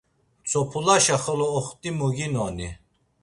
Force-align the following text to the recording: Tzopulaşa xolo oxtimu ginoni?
Tzopulaşa 0.45 1.17
xolo 1.23 1.47
oxtimu 1.59 2.07
ginoni? 2.15 2.69